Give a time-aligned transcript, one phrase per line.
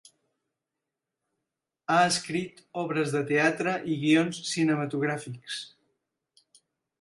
[1.91, 5.61] Ha escrit obres de teatre i guions cinematogràfics.